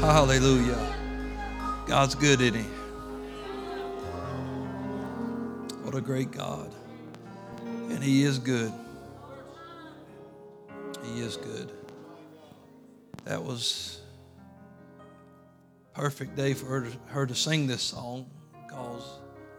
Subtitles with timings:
[0.00, 0.94] Hallelujah.
[1.86, 2.68] God's good, isn't He?
[5.82, 6.72] What a great God.
[7.90, 8.72] And He is good.
[11.02, 11.72] He is good.
[13.24, 14.00] That was
[15.94, 19.02] perfect day for her to, her to sing this song because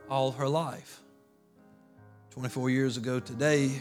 [0.09, 1.01] all of her life,
[2.29, 3.71] 24 years ago today,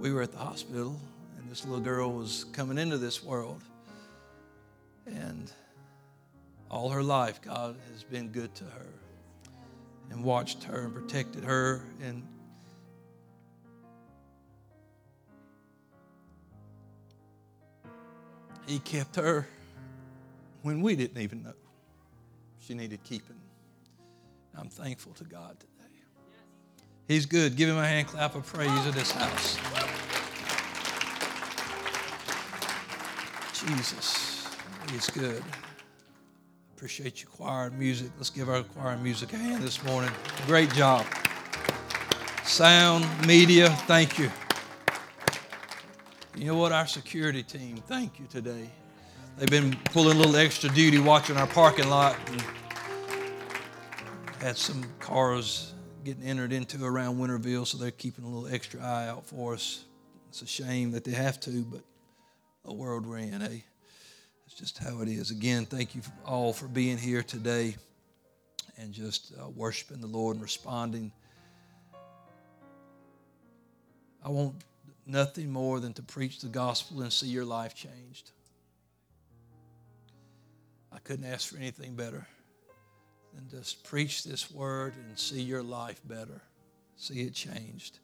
[0.00, 0.98] we were at the hospital
[1.38, 3.62] and this little girl was coming into this world.
[5.06, 5.50] And
[6.70, 8.86] all her life, God has been good to her
[10.10, 11.82] and watched her and protected her.
[12.02, 12.22] And
[18.66, 19.46] He kept her
[20.62, 21.52] when we didn't even know
[22.60, 23.36] she needed keeping.
[24.56, 25.72] I'm thankful to God today.
[27.08, 27.56] He's good.
[27.56, 29.58] Give him a hand clap of praise at this house.
[33.66, 34.31] Jesus,
[34.90, 35.42] he's good.
[36.76, 38.10] Appreciate you, choir and music.
[38.16, 40.10] Let's give our choir and music a hand this morning.
[40.46, 41.06] Great job.
[42.44, 44.30] Sound, media, thank you.
[46.36, 46.72] You know what?
[46.72, 48.68] Our security team, thank you today.
[49.38, 52.44] They've been pulling a little extra duty watching our parking lot and
[54.40, 55.74] had some cars
[56.04, 59.84] getting entered into around Winterville, so they're keeping a little extra eye out for us.
[60.30, 61.82] It's a shame that they have to, but
[62.64, 63.58] the world we're in, eh?
[64.52, 65.30] It's just how it is.
[65.30, 67.74] Again, thank you all for being here today
[68.76, 71.10] and just uh, worshiping the Lord and responding.
[74.22, 74.56] I want
[75.06, 78.32] nothing more than to preach the gospel and see your life changed.
[80.92, 82.26] I couldn't ask for anything better
[83.34, 86.42] than just preach this word and see your life better,
[86.96, 88.00] see it changed.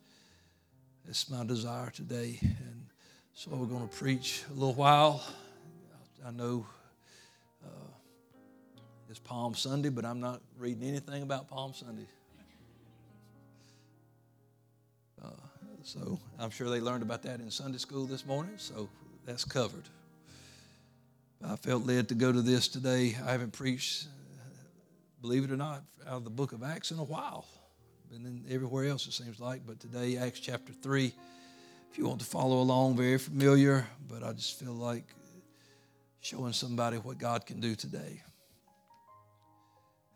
[1.07, 2.39] It's my desire today.
[2.41, 2.87] And
[3.35, 5.23] so we're going to preach a little while.
[6.29, 6.67] I know
[7.65, 7.91] uh,
[9.09, 12.07] it's Palm Sunday, but I'm not reading anything about Palm Sunday.
[15.25, 15.31] Uh,
[15.85, 18.91] so I'm sure they learned about that in Sunday school this morning, so
[19.25, 19.89] that's covered.
[21.43, 23.17] I felt led to go to this today.
[23.27, 24.07] I haven't preached,
[25.23, 27.47] believe it or not, out of the book of Acts in a while.
[28.11, 31.11] Been in everywhere else, it seems like, but today, Acts chapter 3.
[31.91, 35.07] If you want to follow along, very familiar, but I just feel like
[36.21, 38.23] showing somebody what God can do today.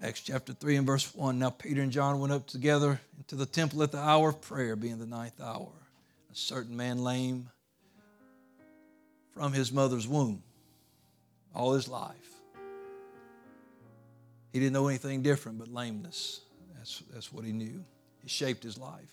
[0.02, 1.38] Acts chapter 3 and verse 1.
[1.38, 4.74] Now Peter and John went up together into the temple at the hour of prayer,
[4.74, 5.70] being the ninth hour.
[6.32, 7.48] A certain man lame
[9.32, 10.42] from his mother's womb
[11.54, 12.16] all his life.
[14.52, 16.40] He didn't know anything different but lameness.
[16.76, 17.84] That's, that's what he knew.
[18.22, 19.12] It shaped his life.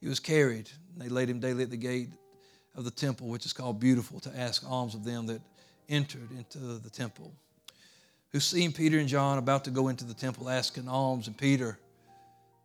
[0.00, 2.08] He was carried, and they laid him daily at the gate
[2.74, 5.40] of the temple, which is called Beautiful, to ask alms of them that
[5.88, 7.32] entered into the temple.
[8.30, 11.78] Who seeing Peter and John about to go into the temple asking alms, and Peter,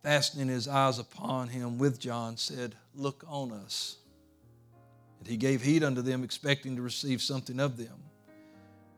[0.02, 3.98] fastening his eyes upon him with John, said, Look on us.
[5.20, 7.96] And he gave heed unto them, expecting to receive something of them.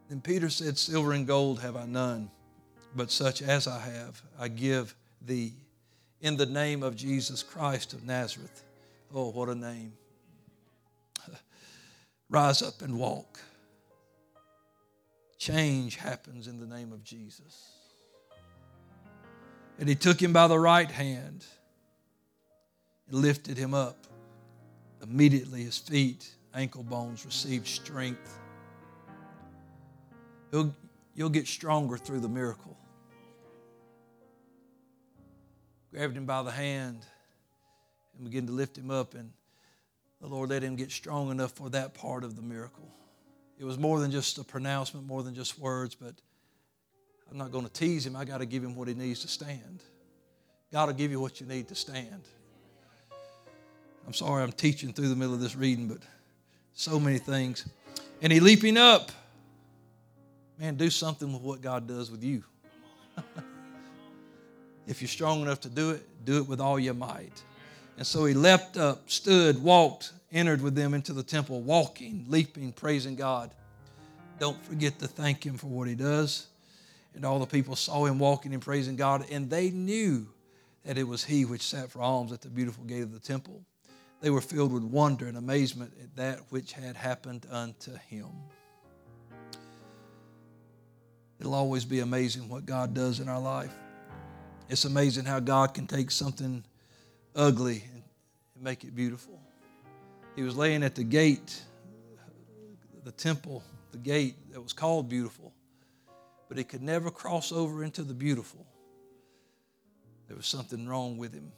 [0.10, 2.30] Then Peter said, Silver and gold have I none,
[2.96, 5.54] but such as I have, I give thee.
[6.22, 8.64] In the name of Jesus Christ of Nazareth.
[9.14, 9.94] Oh, what a name.
[12.30, 13.40] Rise up and walk.
[15.38, 17.72] Change happens in the name of Jesus.
[19.80, 21.46] And he took him by the right hand
[23.10, 24.06] and lifted him up.
[25.02, 28.38] Immediately his feet, ankle bones received strength.
[30.52, 30.76] You'll,
[31.16, 32.78] you'll get stronger through the miracle.
[35.92, 37.06] Grabbed him by the hand
[38.16, 39.32] and began to lift him up, and
[40.22, 42.90] the Lord let him get strong enough for that part of the miracle.
[43.58, 46.14] It was more than just a pronouncement, more than just words, but
[47.30, 48.16] I'm not going to tease him.
[48.16, 49.84] I got to give him what he needs to stand.
[50.72, 52.22] God will give you what you need to stand.
[54.06, 56.00] I'm sorry I'm teaching through the middle of this reading, but
[56.74, 57.68] so many things.
[58.22, 59.12] And he leaping up.
[60.58, 62.44] Man, do something with what God does with you.
[64.88, 67.44] if you're strong enough to do it, do it with all your might.
[68.00, 72.72] And so he leapt up, stood, walked, entered with them into the temple, walking, leaping,
[72.72, 73.52] praising God.
[74.40, 76.48] Don't forget to thank him for what he does.
[77.14, 80.30] And all the people saw him walking and praising God, and they knew
[80.86, 83.62] that it was he which sat for alms at the beautiful gate of the temple.
[84.22, 88.28] They were filled with wonder and amazement at that which had happened unto him.
[91.38, 93.74] It'll always be amazing what God does in our life.
[94.70, 96.64] It's amazing how God can take something
[97.36, 98.04] ugly and
[98.62, 99.40] make it beautiful.
[100.36, 101.62] He was laying at the gate,
[103.04, 105.54] the temple the gate that was called beautiful,
[106.48, 108.66] but he could never cross over into the beautiful.
[110.28, 111.52] There was something wrong with him,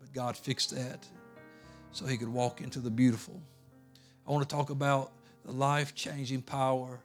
[0.00, 1.06] but God fixed that
[1.92, 3.40] so he could walk into the beautiful.
[4.26, 5.12] I want to talk about
[5.44, 7.00] the life changing power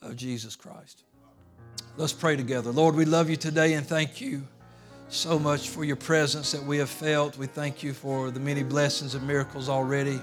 [0.00, 1.04] of Jesus Christ.
[1.96, 2.70] Let's pray together.
[2.70, 4.46] Lord, we love you today and thank you
[5.08, 7.38] so much for your presence that we have felt.
[7.38, 10.20] We thank you for the many blessings and miracles already.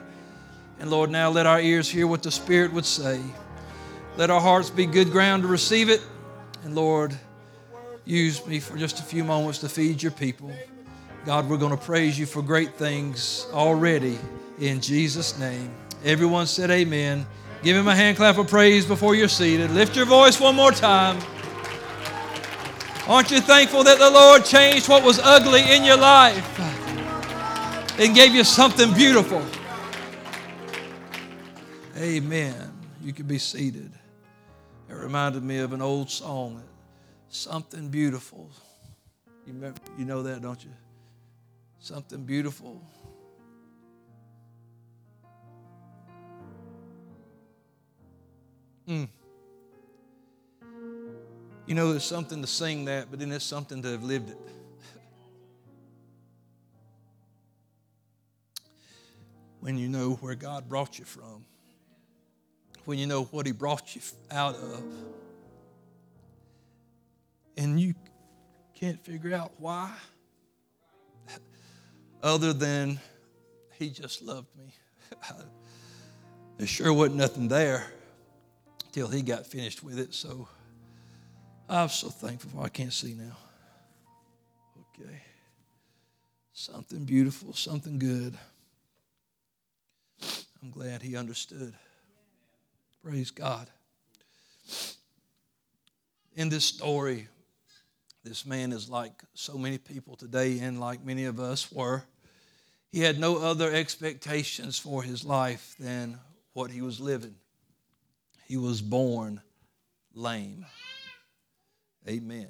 [0.80, 3.20] And Lord, now let our ears hear what the Spirit would say.
[4.18, 6.02] Let our hearts be good ground to receive it.
[6.64, 7.18] And Lord,
[8.06, 10.52] use me for just a few moments to feed your people.
[11.26, 14.20] God, we're going to praise you for great things already
[14.60, 15.72] in Jesus' name.
[16.04, 17.26] Everyone said amen.
[17.64, 19.72] Give him a hand clap of praise before you're seated.
[19.72, 21.20] Lift your voice one more time.
[23.08, 26.60] Aren't you thankful that the Lord changed what was ugly in your life
[28.00, 29.44] and gave you something beautiful?
[31.98, 32.72] Amen.
[33.04, 33.92] You can be seated.
[34.90, 36.64] It reminded me of an old song,
[37.30, 38.50] Something Beautiful.
[39.46, 40.72] You, remember, you know that, don't you?
[41.80, 42.82] Something beautiful.
[48.88, 49.08] Mm.
[51.68, 54.38] You know, there's something to sing that, but then there's something to have lived it.
[59.66, 61.44] when you know where God brought you from,
[62.86, 64.84] when you know what He brought you out of,
[67.58, 67.96] and you
[68.76, 69.92] can't figure out why,
[72.22, 73.00] other than
[73.80, 74.72] He just loved me.
[76.60, 77.88] there sure wasn't nothing there
[78.92, 80.48] till He got finished with it, so.
[81.68, 82.52] I'm so thankful.
[82.52, 83.36] for I can't see now.
[85.00, 85.22] Okay.
[86.54, 88.38] Something beautiful, something good.
[90.62, 91.74] I'm glad he understood.
[93.04, 93.68] Praise God.
[96.36, 97.28] In this story,
[98.24, 102.04] this man is like so many people today, and like many of us were.
[102.92, 106.20] He had no other expectations for his life than
[106.54, 107.36] what he was living.
[108.48, 109.42] He was born
[110.14, 110.66] lame.
[112.08, 112.50] Amen.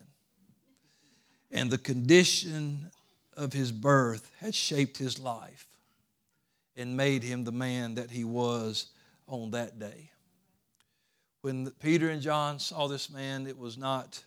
[1.51, 2.91] And the condition
[3.37, 5.67] of his birth had shaped his life
[6.75, 8.87] and made him the man that he was
[9.27, 10.11] on that day.
[11.41, 14.21] When Peter and John saw this man, it was not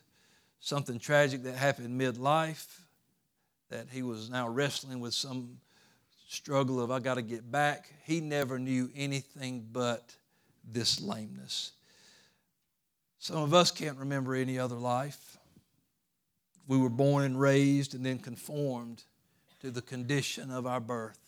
[0.60, 2.80] something tragic that happened midlife,
[3.70, 5.58] that he was now wrestling with some
[6.28, 7.92] struggle of, I got to get back.
[8.04, 10.14] He never knew anything but
[10.64, 11.72] this lameness.
[13.18, 15.38] Some of us can't remember any other life.
[16.66, 19.02] We were born and raised and then conformed
[19.60, 21.18] to the condition of our birth.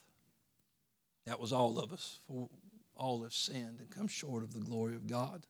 [1.27, 2.49] That was all of us, for
[2.95, 5.47] all have sinned and come short of the glory of God.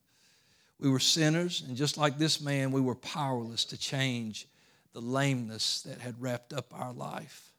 [0.78, 4.46] We were sinners, and just like this man, we were powerless to change
[4.92, 7.52] the lameness that had wrapped up our life.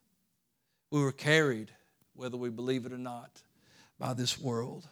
[0.89, 1.72] We were carried,
[2.16, 3.42] whether we believe it or not,
[4.00, 4.88] by this world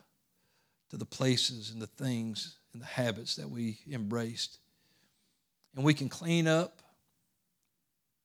[0.91, 4.59] to the places and the things and the habits that we embraced.
[5.75, 6.81] And we can clean up,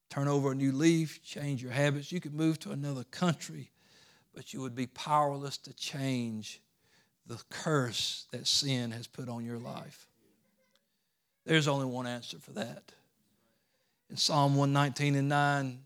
[0.09, 2.11] turn over a new leaf, change your habits.
[2.11, 3.71] You could move to another country,
[4.33, 6.61] but you would be powerless to change
[7.27, 10.07] the curse that sin has put on your life.
[11.45, 12.91] There's only one answer for that.
[14.09, 15.79] In Psalm 119 and 9,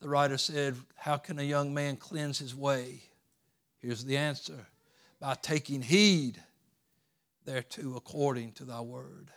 [0.00, 3.02] the writer said, How can a young man cleanse his way?
[3.80, 4.66] Here's the answer
[5.20, 6.40] by taking heed
[7.48, 9.30] thereto according to thy word.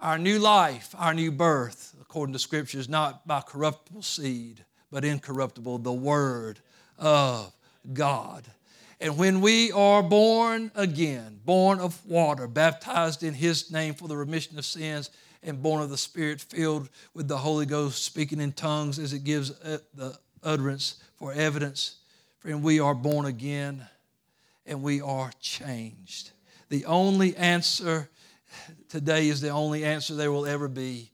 [0.00, 5.04] Our new life, our new birth, according to Scripture, is not by corruptible seed, but
[5.04, 6.60] incorruptible, the word
[6.98, 7.52] of
[7.92, 8.46] God.
[9.02, 14.16] And when we are born again, born of water, baptized in His name for the
[14.16, 15.10] remission of sins,
[15.42, 19.24] and born of the Spirit, filled with the Holy Ghost, speaking in tongues as it
[19.24, 21.96] gives the utterance for evidence,
[22.38, 23.86] friend, we are born again
[24.64, 26.30] and we are changed.
[26.68, 28.08] The only answer
[28.88, 31.10] today is the only answer there will ever be.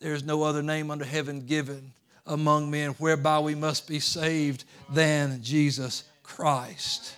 [0.00, 1.92] There is no other name under heaven given
[2.26, 7.14] among men whereby we must be saved than Jesus Christ.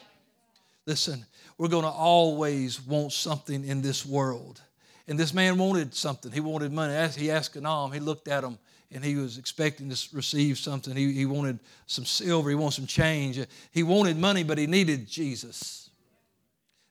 [0.86, 1.24] Listen,
[1.56, 4.60] we're going to always want something in this world.
[5.08, 6.30] And this man wanted something.
[6.30, 7.08] He wanted money.
[7.16, 8.58] He asked Anam, he looked at him
[8.90, 10.96] and he was expecting to receive something.
[10.96, 13.38] He, he wanted some silver, he wanted some change.
[13.70, 15.87] He wanted money, but he needed Jesus.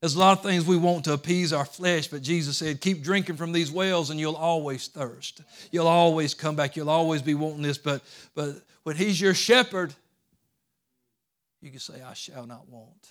[0.08, 3.04] There's a lot of things we want to appease our flesh, but Jesus said, Keep
[3.04, 5.42] drinking from these wells and you'll always thirst.
[5.70, 6.78] You'll always come back.
[6.78, 7.78] You'll always be wanting this.
[7.78, 8.02] But,
[8.34, 9.94] but when He's your shepherd,
[11.62, 13.10] you can say, I shall not want.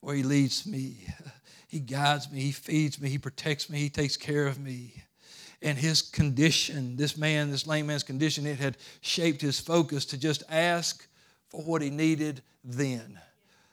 [0.00, 0.96] where He leads me.
[1.68, 5.04] He guides me, He feeds me, He protects me, He takes care of me.
[5.60, 10.18] And his condition, this man, this lame man's condition, it had shaped his focus to
[10.18, 11.06] just ask
[11.50, 13.20] for what he needed then.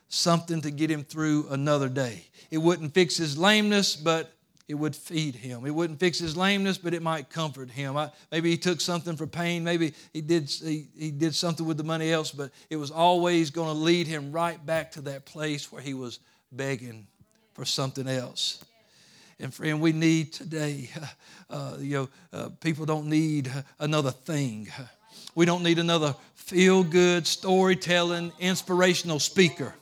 [0.10, 2.26] Something to get him through another day.
[2.50, 4.32] It wouldn't fix his lameness, but
[4.68, 5.66] it would feed him.
[5.66, 7.96] It wouldn't fix his lameness, but it might comfort him.
[7.96, 9.64] I, maybe he took something for pain.
[9.64, 13.50] Maybe he did, he, he did something with the money else, but it was always
[13.50, 16.20] going to lead him right back to that place where he was
[16.52, 17.08] begging
[17.54, 18.64] for something else.
[19.40, 20.90] And friend, we need today,
[21.50, 24.68] uh, you know, uh, people don't need another thing.
[25.34, 29.76] We don't need another feel good, storytelling, inspirational speaker.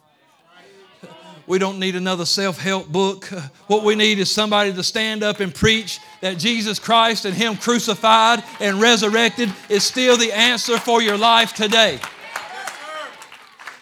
[1.48, 3.26] We don't need another self help book.
[3.68, 7.56] What we need is somebody to stand up and preach that Jesus Christ and Him
[7.56, 12.00] crucified and resurrected is still the answer for your life today.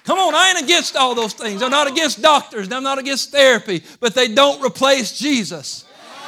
[0.03, 1.62] Come on, I ain't against all those things.
[1.62, 5.86] I'm not against doctors, I'm not against therapy, but they don't replace Jesus.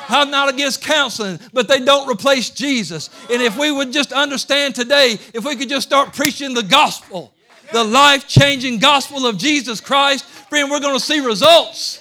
[0.08, 3.10] I'm not against counseling, but they don't replace Jesus.
[3.30, 7.34] And if we would just understand today, if we could just start preaching the gospel,
[7.72, 12.00] the life changing gospel of Jesus Christ, friend, we're going to see results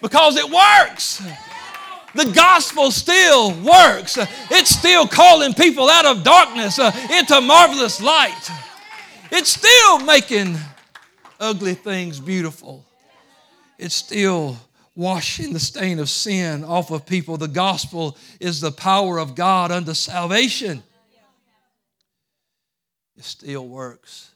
[0.00, 1.22] because it works.
[2.14, 4.18] The gospel still works.
[4.50, 8.50] It's still calling people out of darkness uh, into marvelous light.
[9.32, 10.56] It's still making
[11.40, 12.84] ugly things beautiful.
[13.78, 14.56] It's still
[14.94, 17.36] washing the stain of sin off of people.
[17.36, 20.84] The gospel is the power of God unto salvation.
[23.16, 24.33] It still works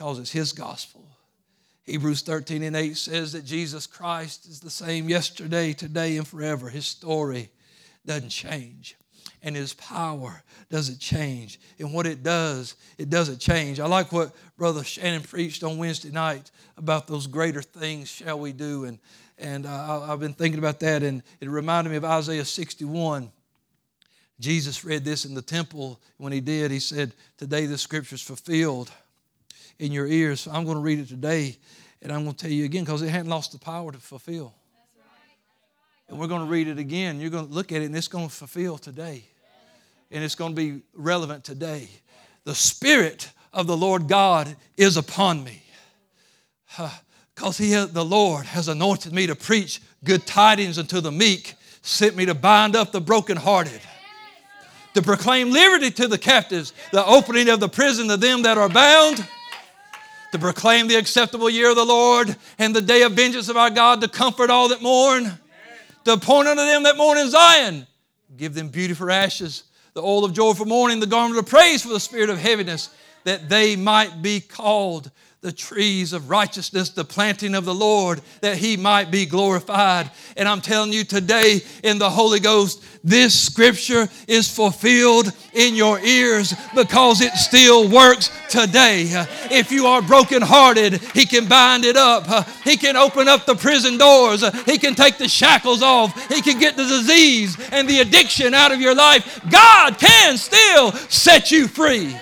[0.00, 1.06] because it's His gospel.
[1.82, 6.70] Hebrews 13 and 8 says that Jesus Christ is the same yesterday, today, and forever.
[6.70, 7.50] His story
[8.06, 8.96] doesn't change
[9.42, 11.60] and his power doesn't change.
[11.78, 13.78] And what it does, it doesn't change.
[13.78, 18.52] I like what Brother Shannon preached on Wednesday night about those greater things shall we
[18.52, 18.86] do.
[18.86, 18.98] And,
[19.36, 23.30] and uh, I've been thinking about that, and it reminded me of Isaiah 61.
[24.38, 26.00] Jesus read this in the temple.
[26.16, 28.90] When he did, he said, Today the scripture's fulfilled
[29.80, 30.46] in your ears.
[30.46, 31.56] I'm going to read it today,
[32.00, 34.54] and I'm going to tell you again because it hadn't lost the power to fulfill.
[36.08, 37.20] And we're going to read it again.
[37.20, 39.24] You're going to look at it, and it's going to fulfill today
[40.10, 41.88] and it's going to be relevant today.
[42.44, 45.62] The Spirit of the Lord God is upon me.
[47.34, 52.16] Because he, the Lord has anointed me to preach good tidings unto the meek, sent
[52.16, 53.80] me to bind up the brokenhearted,
[54.94, 58.68] to proclaim liberty to the captives, the opening of the prison to them that are
[58.68, 59.26] bound,
[60.32, 63.70] to proclaim the acceptable year of the Lord and the day of vengeance of our
[63.70, 65.38] God, to comfort all that mourn,
[66.04, 67.86] to appoint unto them that mourn in Zion,
[68.36, 71.82] give them beauty for ashes the oil of joy for mourning, the garment of praise
[71.82, 72.90] for the spirit of heaviness,
[73.24, 75.10] that they might be called
[75.42, 80.10] the trees of righteousness, the planting of the Lord, that he might be glorified.
[80.36, 85.98] And I'm telling you today in the Holy Ghost, this scripture is fulfilled in your
[86.00, 89.06] ears because it still works today.
[89.50, 92.46] If you are brokenhearted, he can bind it up.
[92.62, 94.44] He can open up the prison doors.
[94.66, 96.28] He can take the shackles off.
[96.28, 99.40] He can get the disease and the addiction out of your life.
[99.50, 102.14] God can still set you free.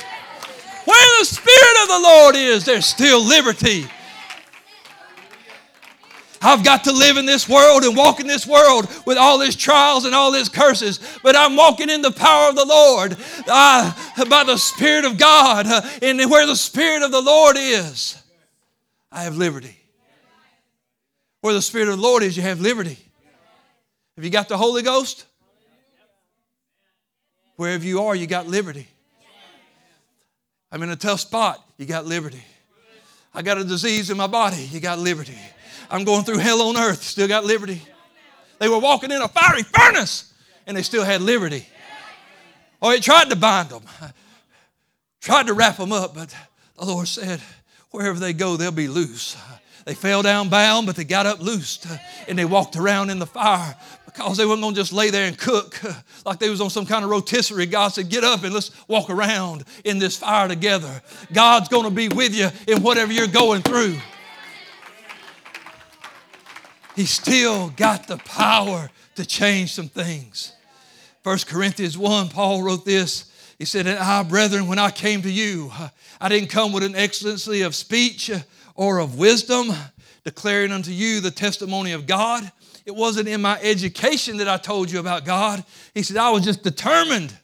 [0.89, 3.85] Where the Spirit of the Lord is, there's still liberty.
[6.41, 9.55] I've got to live in this world and walk in this world with all these
[9.55, 14.25] trials and all these curses, but I'm walking in the power of the Lord uh,
[14.31, 15.67] by the Spirit of God.
[15.67, 18.17] Uh, and where the Spirit of the Lord is,
[19.13, 19.77] I have liberty.
[21.43, 22.97] Where the Spirit of the Lord is, you have liberty.
[24.17, 25.27] Have you got the Holy Ghost?
[27.57, 28.89] Wherever you are, you got liberty.
[30.71, 31.65] I'm in a tough spot.
[31.77, 32.43] You got liberty.
[33.35, 34.69] I got a disease in my body.
[34.71, 35.39] You got liberty.
[35.91, 37.03] I'm going through hell on earth.
[37.03, 37.83] Still got liberty.
[38.59, 40.33] They were walking in a fiery furnace
[40.67, 41.67] and they still had liberty.
[42.81, 43.83] Oh, it tried to bind them,
[45.21, 46.35] tried to wrap them up, but
[46.79, 47.41] the Lord said,
[47.91, 49.37] wherever they go, they'll be loose.
[49.85, 51.97] They fell down bound, but they got up loosed uh,
[52.29, 53.75] and they walked around in the fire
[54.19, 55.81] because they weren't going to just lay there and cook
[56.27, 57.67] like they was on some kind of rotisserie.
[57.67, 61.01] God said, get up and let's walk around in this fire together.
[61.33, 63.97] God's going to be with you in whatever you're going through.
[66.97, 70.53] He still got the power to change some things.
[71.23, 73.33] 1 Corinthians 1, Paul wrote this.
[73.57, 75.71] He said, And I, brethren, when I came to you,
[76.21, 78.33] I didn't come with an excellency of speech
[78.75, 79.69] or of wisdom,
[80.25, 82.51] declaring unto you the testimony of God.
[82.89, 85.63] It wasn't in my education that I told you about God.
[85.93, 87.37] He said, I was just determined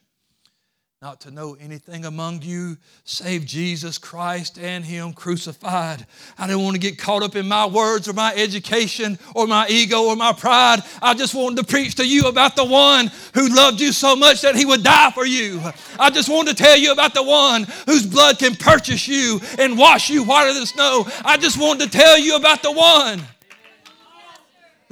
[1.03, 6.07] not to know anything among you save Jesus Christ and Him crucified.
[6.39, 9.67] I didn't want to get caught up in my words or my education or my
[9.69, 10.81] ego or my pride.
[11.03, 14.41] I just wanted to preach to you about the one who loved you so much
[14.41, 15.61] that He would die for you.
[16.01, 19.77] I just wanted to tell you about the one whose blood can purchase you and
[19.77, 21.07] wash you whiter than snow.
[21.23, 23.21] I just wanted to tell you about the one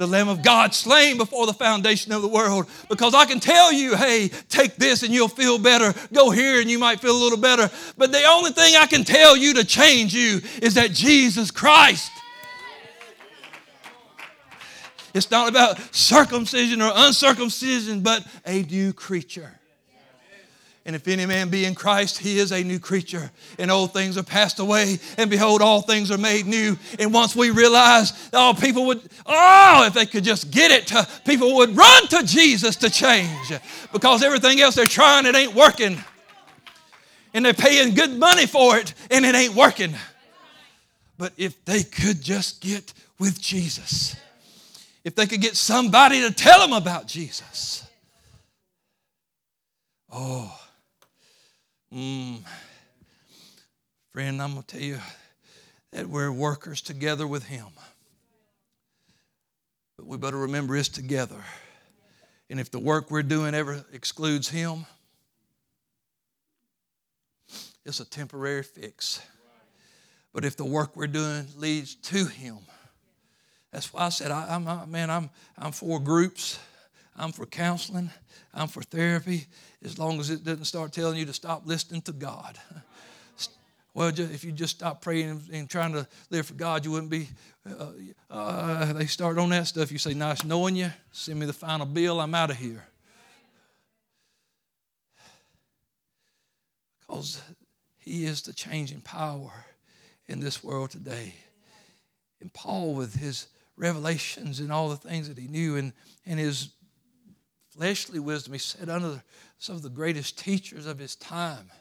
[0.03, 2.67] the Lamb of God slain before the foundation of the world.
[2.89, 5.93] Because I can tell you, hey, take this and you'll feel better.
[6.11, 7.71] Go here and you might feel a little better.
[7.97, 12.11] But the only thing I can tell you to change you is that Jesus Christ.
[15.13, 19.59] It's not about circumcision or uncircumcision, but a new creature.
[20.85, 23.31] And if any man be in Christ, he is a new creature.
[23.57, 26.77] And old things are passed away, and behold, all things are made new.
[26.99, 30.91] And once we realize, oh, people would, oh, if they could just get it,
[31.25, 33.53] people would run to Jesus to change.
[33.93, 35.97] Because everything else they're trying, it ain't working.
[37.33, 39.95] And they're paying good money for it, and it ain't working.
[41.17, 44.17] But if they could just get with Jesus,
[45.05, 47.87] if they could get somebody to tell them about Jesus,
[50.11, 50.59] oh,
[51.93, 52.39] Mm.
[54.13, 54.97] Friend, I'm going to tell you
[55.91, 57.67] that we're workers together with Him.
[59.97, 61.43] But we better remember it's together.
[62.49, 64.87] And if the work we're doing ever excludes Him,
[67.85, 69.21] it's a temporary fix.
[70.33, 72.57] But if the work we're doing leads to Him,
[73.71, 76.57] that's why I said, I, am man, I'm, I'm for groups,
[77.15, 78.09] I'm for counseling,
[78.53, 79.47] I'm for therapy,
[79.83, 82.57] as long as it doesn't start telling you to stop listening to God.
[83.95, 87.29] Well, if you just stop praying and trying to live for God, you wouldn't be.
[87.69, 87.91] Uh,
[88.27, 89.91] uh, they start on that stuff.
[89.91, 90.91] You say, Nice knowing you.
[91.11, 92.19] Send me the final bill.
[92.19, 92.83] I'm out of here.
[97.01, 97.39] Because
[97.99, 99.51] He is the changing power
[100.27, 101.35] in this world today.
[102.41, 105.93] And Paul, with his revelations and all the things that he knew and,
[106.25, 106.69] and his
[107.75, 108.53] fleshly wisdom.
[108.53, 109.23] He said under
[109.57, 111.71] some of the greatest teachers of his time.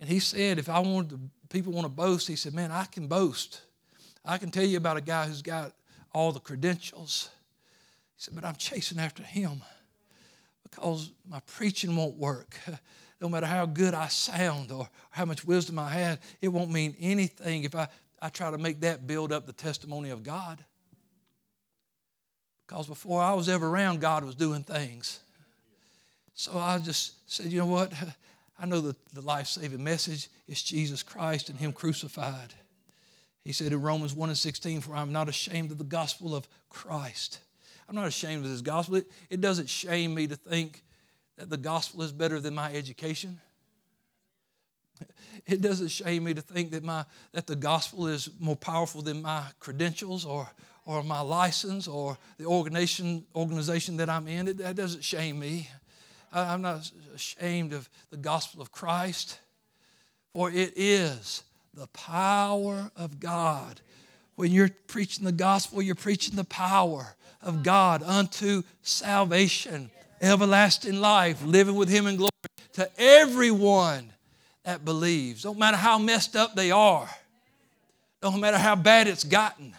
[0.00, 2.84] And he said, if I wanted to, people want to boast, he said, man, I
[2.84, 3.60] can boast.
[4.24, 5.72] I can tell you about a guy who's got
[6.12, 7.30] all the credentials.
[8.16, 9.62] He said, but I'm chasing after him
[10.62, 12.58] because my preaching won't work.
[13.20, 16.96] No matter how good I sound or how much wisdom I have, it won't mean
[16.98, 17.86] anything if I,
[18.20, 20.64] I try to make that build up the testimony of God.
[22.72, 25.20] Because before I was ever around, God was doing things.
[26.32, 27.92] So I just said, you know what?
[28.58, 32.54] I know that the life saving message is Jesus Christ and Him crucified.
[33.44, 36.48] He said in Romans 1 and 16, For I'm not ashamed of the gospel of
[36.70, 37.40] Christ.
[37.90, 38.96] I'm not ashamed of this gospel.
[38.96, 40.82] It, it doesn't shame me to think
[41.36, 43.38] that the gospel is better than my education.
[45.46, 49.22] It doesn't shame me to think that, my, that the gospel is more powerful than
[49.22, 50.48] my credentials or,
[50.84, 54.48] or my license or the organization, organization that I'm in.
[54.48, 55.68] It, that doesn't shame me.
[56.32, 59.38] I, I'm not ashamed of the gospel of Christ,
[60.32, 63.80] for it is the power of God.
[64.34, 69.90] When you're preaching the gospel, you're preaching the power of God unto salvation,
[70.20, 72.30] everlasting life, living with Him in glory
[72.74, 74.12] to everyone
[74.64, 75.42] that believes.
[75.42, 77.08] Don't matter how messed up they are,
[78.20, 79.74] don't matter how bad it's gotten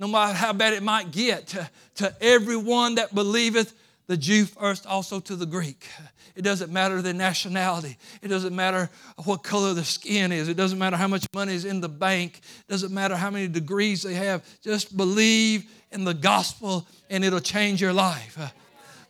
[0.00, 3.74] no matter how bad it might get, to, to everyone that believeth,
[4.06, 5.86] the Jew first, also to the Greek.
[6.34, 7.98] It doesn't matter the nationality.
[8.22, 8.88] It doesn't matter
[9.24, 10.48] what color the skin is.
[10.48, 12.38] It doesn't matter how much money is in the bank.
[12.38, 14.42] It doesn't matter how many degrees they have.
[14.62, 18.38] Just believe in the gospel and it'll change your life.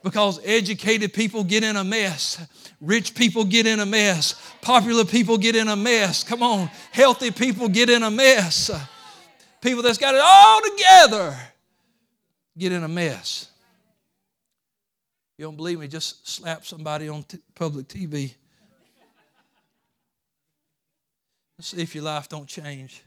[0.03, 2.45] Because educated people get in a mess.
[2.81, 4.35] Rich people get in a mess.
[4.61, 6.25] Popular people get in a mess.
[6.25, 6.69] Come on.
[6.91, 8.71] Healthy people get in a mess
[9.61, 11.37] people that's got it all together
[12.57, 13.51] get in a mess.
[15.39, 15.89] You don't believe me?
[15.89, 18.35] Just slap somebody on t- public TV.
[21.57, 23.03] Let's see if your life don't change.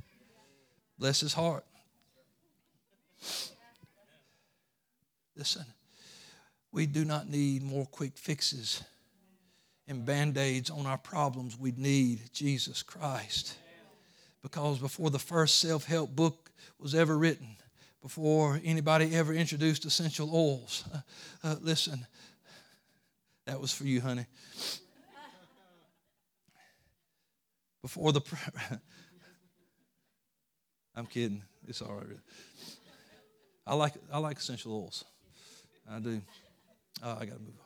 [0.98, 1.63] Bless his heart.
[5.36, 5.66] Listen,
[6.72, 8.84] we do not need more quick fixes
[9.88, 11.58] and band aids on our problems.
[11.58, 13.56] We need Jesus Christ.
[14.42, 16.42] Because before the first self help book
[16.84, 17.56] was ever written,
[18.02, 20.84] before anybody ever introduced essential oils.
[20.93, 21.00] Uh,
[21.46, 22.06] uh, listen,
[23.46, 24.26] that was for you, honey.
[27.82, 28.22] Before the.
[30.96, 31.41] I'm kidding.
[31.67, 32.06] It's all right.
[33.65, 35.06] I like, I like essential oils.
[35.89, 36.22] I do.
[37.02, 37.63] Oh, I got to move on.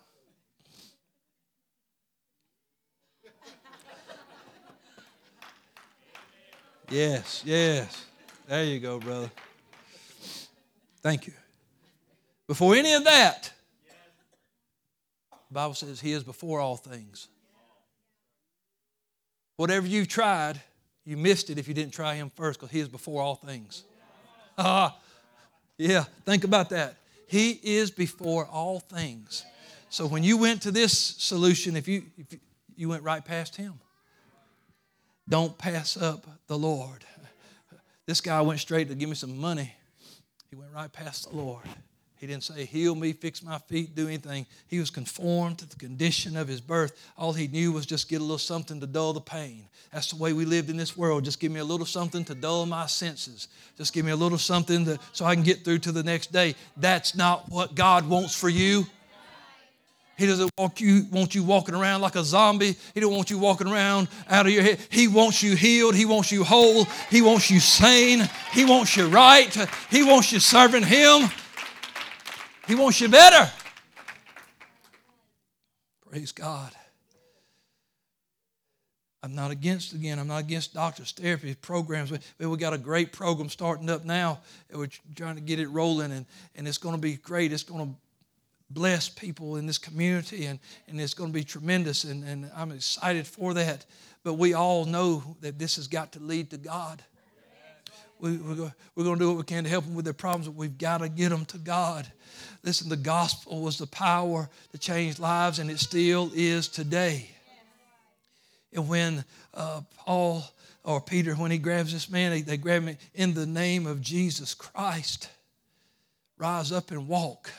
[6.89, 8.06] Yes, yes.
[8.47, 9.29] There you go, brother.
[11.01, 11.33] Thank you.
[12.47, 13.51] Before any of that,
[15.29, 17.27] the Bible says He is before all things.
[19.57, 20.61] Whatever you've tried,
[21.03, 23.83] you missed it if you didn't try Him first because He is before all things.
[24.57, 24.97] Ah,
[25.77, 26.95] yeah, think about that.
[27.27, 29.43] He is before all things.
[29.89, 32.39] So when you went to this solution, if you, if
[32.77, 33.73] you went right past Him,
[35.27, 37.03] don't pass up the Lord.
[38.07, 39.71] This guy went straight to give me some money.
[40.49, 41.65] He went right past the Lord.
[42.15, 44.47] He didn't say, heal me, fix my feet, do anything.
[44.67, 46.97] He was conformed to the condition of his birth.
[47.15, 49.65] All he knew was just get a little something to dull the pain.
[49.91, 51.25] That's the way we lived in this world.
[51.25, 53.49] Just give me a little something to dull my senses.
[53.77, 56.31] Just give me a little something to, so I can get through to the next
[56.31, 56.55] day.
[56.77, 58.87] That's not what God wants for you.
[60.17, 62.75] He doesn't want you, want you walking around like a zombie.
[62.95, 64.79] He don't want you walking around out of your head.
[64.89, 65.93] He wants you healed.
[65.93, 66.85] He wants you whole.
[67.11, 68.27] He wants you sane.
[68.51, 69.53] He wants you right.
[69.91, 71.29] He wants you serving Him.
[72.67, 73.51] He wants you better.
[76.09, 76.71] Praise God.
[79.21, 82.11] I'm not against, again, I'm not against doctors, therapy programs.
[82.11, 84.39] We, we got a great program starting up now.
[84.73, 86.25] We're trying to get it rolling, and,
[86.55, 87.51] and it's going to be great.
[87.51, 87.95] It's going to
[88.69, 92.71] bless people in this community, and, and it's going to be tremendous, and, and I'm
[92.71, 93.85] excited for that.
[94.23, 97.01] But we all know that this has got to lead to God.
[98.19, 100.47] We, we're, we're going to do what we can to help them with their problems,
[100.47, 102.07] but we've got to get them to God.
[102.63, 107.29] Listen, the gospel was the power to change lives, and it still is today.
[108.73, 110.43] And when uh, Paul
[110.83, 114.01] or Peter, when he grabs this man, they, they grab him in the name of
[114.01, 115.29] Jesus Christ.
[116.37, 117.51] Rise up and walk.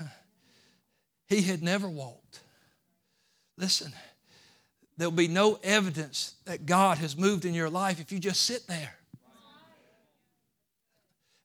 [1.29, 2.41] He had never walked.
[3.57, 3.93] Listen,
[4.97, 8.67] there'll be no evidence that God has moved in your life if you just sit
[8.67, 8.95] there.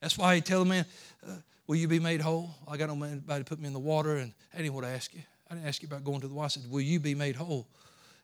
[0.02, 0.86] That's why he tell the man,
[1.26, 2.50] uh, Will you be made whole?
[2.68, 5.14] I got nobody to put me in the water, and I didn't want to ask
[5.14, 5.22] you.
[5.50, 6.46] I didn't ask you about going to the water.
[6.46, 7.68] I said, Will you be made whole?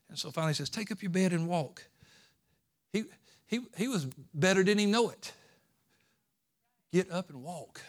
[0.10, 1.84] And so finally he says, Take up your bed and walk.
[2.92, 3.06] He,
[3.48, 5.32] he, he was better, didn't even know it.
[6.92, 7.82] Get up and walk.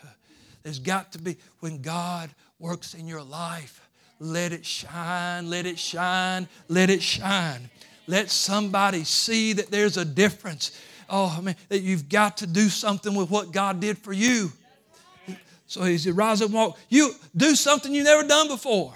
[0.63, 3.81] There's got to be, when God works in your life,
[4.19, 7.71] let it shine, let it shine, let it shine.
[8.07, 10.79] Let somebody see that there's a difference.
[11.09, 14.53] Oh, I mean, that you've got to do something with what God did for you.
[15.67, 16.79] So he said, Rise and walk.
[16.89, 18.93] You do something you've never done before.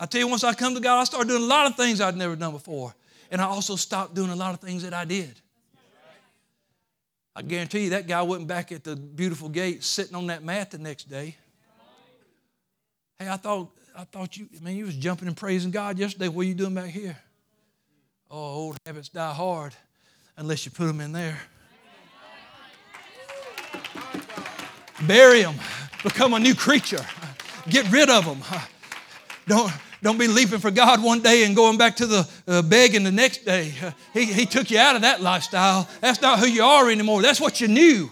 [0.00, 2.00] I tell you, once I come to God, I started doing a lot of things
[2.00, 2.94] I'd never done before.
[3.30, 5.40] And I also stopped doing a lot of things that I did.
[7.38, 10.72] I guarantee you that guy wasn't back at the beautiful gate sitting on that mat
[10.72, 11.36] the next day.
[13.16, 16.26] Hey, I thought I thought you, man, you was jumping and praising God yesterday.
[16.26, 17.16] What are you doing back here?
[18.28, 19.72] Oh, old habits die hard
[20.36, 21.38] unless you put them in there.
[25.06, 25.54] Bury them.
[26.02, 27.06] Become a new creature.
[27.68, 28.42] Get rid of them.
[29.46, 29.72] Don't,
[30.02, 33.12] don't be leaping for God one day and going back to the uh, begging the
[33.12, 33.72] next day.
[33.82, 35.88] Uh, he, he took you out of that lifestyle.
[36.00, 37.22] That's not who you are anymore.
[37.22, 38.10] That's what you knew.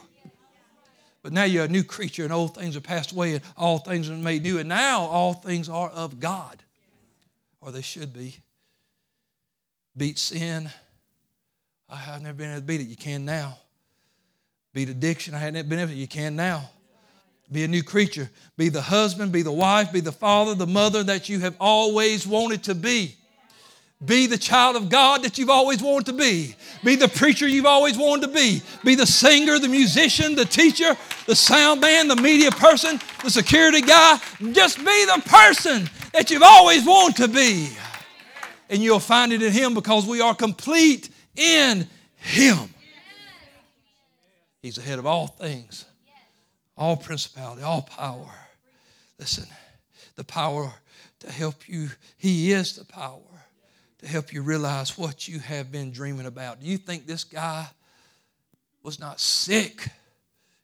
[1.23, 4.09] But now you're a new creature, and old things are passed away, and all things
[4.09, 4.59] are made new.
[4.59, 6.63] And now all things are of God,
[7.61, 8.37] or they should be.
[9.97, 10.71] Beat sin.
[11.89, 12.89] I have never been able to beat it.
[12.89, 13.59] You can now.
[14.73, 15.35] Beat addiction.
[15.35, 15.97] I hadn't been able to.
[15.97, 16.71] You can now.
[17.51, 18.29] Be a new creature.
[18.57, 22.27] Be the husband, be the wife, be the father, the mother that you have always
[22.27, 23.17] wanted to be.
[24.05, 26.55] Be the child of God that you've always wanted to be.
[26.85, 28.61] Be the preacher you've always wanted to be.
[28.85, 33.81] Be the singer, the musician, the teacher, the sound man, the media person, the security
[33.81, 34.19] guy.
[34.53, 37.71] Just be the person that you've always wanted to be.
[38.69, 42.75] And you'll find it in Him because we are complete in Him.
[44.61, 45.87] He's ahead of all things
[46.77, 48.31] all principality, all power.
[49.19, 49.47] Listen,
[50.17, 50.73] the power
[51.21, 53.21] to help you, He is the power
[53.99, 56.61] to help you realize what you have been dreaming about.
[56.61, 57.67] Do you think this guy
[58.83, 59.89] was not sick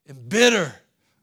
[0.07, 0.75] and bitter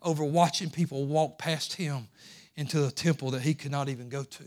[0.02, 2.08] over watching people walk past him
[2.56, 4.44] into the temple that he could not even go to?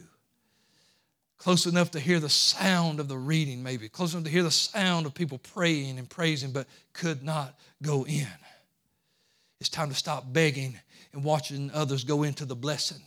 [1.38, 4.50] Close enough to hear the sound of the reading, maybe, close enough to hear the
[4.50, 8.28] sound of people praying and praising, but could not go in.
[9.62, 10.76] It's time to stop begging
[11.12, 13.00] and watching others go into the blessing.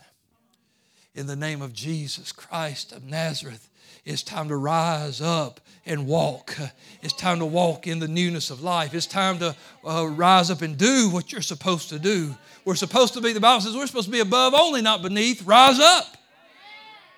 [1.13, 3.70] In the name of Jesus Christ of Nazareth,
[4.06, 6.56] it's time to rise up and walk.
[7.02, 8.94] It's time to walk in the newness of life.
[8.94, 9.54] It's time to
[9.86, 12.34] uh, rise up and do what you're supposed to do.
[12.63, 15.46] We're supposed to be, the Bible says we're supposed to be above only, not beneath.
[15.46, 16.15] Rise up.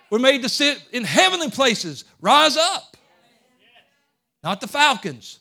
[0.10, 2.06] We're made to sit in heavenly places.
[2.21, 2.97] Rise up.
[4.43, 5.38] Not the falcons.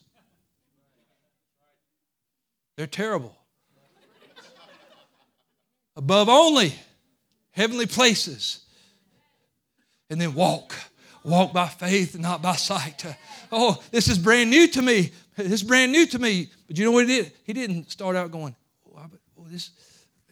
[2.76, 3.35] They're terrible.
[5.96, 6.74] Above only
[7.52, 8.60] heavenly places.
[10.10, 10.74] And then walk.
[11.24, 13.04] Walk by faith and not by sight.
[13.04, 13.12] Uh,
[13.50, 15.10] oh, this is brand new to me.
[15.36, 16.50] This is brand new to me.
[16.68, 17.32] But you know what he did?
[17.44, 18.54] He didn't start out going,
[18.94, 19.00] oh,
[19.38, 19.70] oh this,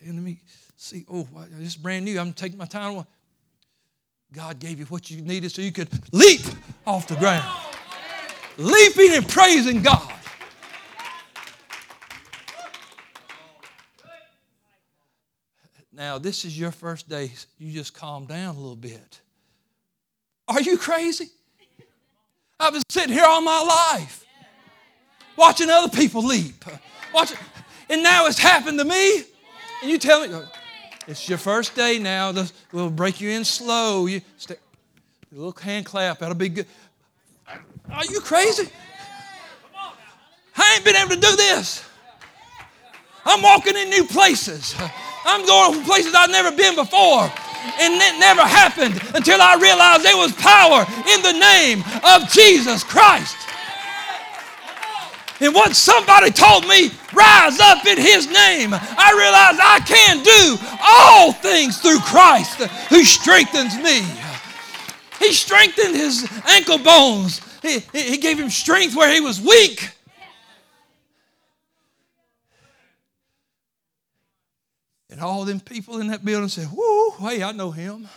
[0.06, 0.38] let me
[0.76, 2.20] see, oh, this is brand new.
[2.20, 3.04] I'm taking my time.
[4.32, 6.42] God gave you what you needed so you could leap
[6.86, 7.48] off the ground.
[8.56, 10.13] Leaping and praising God.
[15.96, 17.30] Now, this is your first day.
[17.58, 19.20] You just calm down a little bit.
[20.48, 21.28] Are you crazy?
[22.58, 24.24] I've been sitting here all my life
[25.36, 26.64] watching other people leap.
[27.12, 27.38] Watching,
[27.88, 29.18] and now it's happened to me.
[29.82, 30.34] And you tell me,
[31.06, 32.32] it's your first day now.
[32.72, 34.06] We'll break you in slow.
[34.06, 36.18] You stay, a little hand clap.
[36.18, 36.66] That'll be good.
[37.46, 38.68] Are you crazy?
[40.56, 41.84] I ain't been able to do this.
[43.24, 44.74] I'm walking in new places.
[45.24, 47.30] I'm going places I've never been before.
[47.80, 52.84] And it never happened until I realized there was power in the name of Jesus
[52.84, 53.36] Christ.
[55.40, 60.56] And once somebody told me, rise up in his name, I realized I can do
[60.80, 64.06] all things through Christ who strengthens me.
[65.18, 69.90] He strengthened his ankle bones, he, he gave him strength where he was weak.
[75.14, 78.08] And all them people in that building said, Whoa, hey, I know him.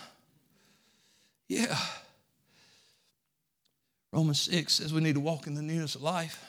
[1.46, 1.78] Yeah.
[4.12, 6.44] Romans 6 says we need to walk in the newness of life.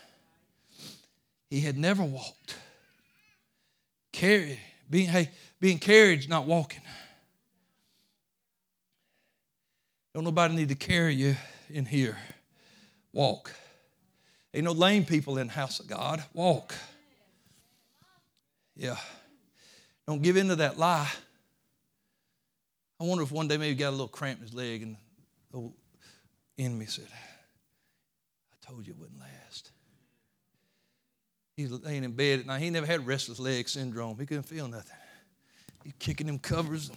[1.52, 2.56] He had never walked.
[4.12, 4.60] Carried,
[4.90, 6.82] being, hey, being carried is not walking.
[10.16, 11.36] Don't nobody need to carry you
[11.70, 12.18] in here.
[13.14, 13.54] Walk.
[14.56, 16.24] Ain't no lame people in the house of God.
[16.34, 16.74] Walk.
[18.76, 18.98] Yeah.
[20.10, 21.08] Don't give in to that lie.
[23.00, 24.98] I wonder if one day maybe he got a little cramp in his leg and
[25.54, 25.72] the
[26.58, 29.70] enemy said, I told you it wouldn't last.
[31.56, 32.48] He's laying in bed.
[32.48, 34.18] Now, he never had restless leg syndrome.
[34.18, 34.98] He couldn't feel nothing.
[35.84, 36.90] He's kicking them covers.
[36.90, 36.96] I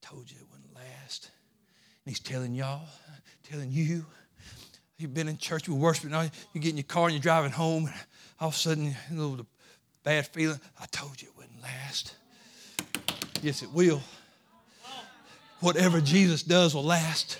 [0.00, 1.28] told you it wouldn't last.
[2.04, 2.86] And he's telling y'all,
[3.50, 4.06] telling you,
[4.96, 7.50] you've been in church, with worshiping, now you get in your car and you're driving
[7.50, 7.94] home, and
[8.40, 9.46] all of a sudden, you know, the
[10.08, 10.58] bad feeling.
[10.80, 12.14] I told you it wouldn't last.
[13.42, 14.00] Yes, it will.
[15.60, 17.38] Whatever Jesus does will last.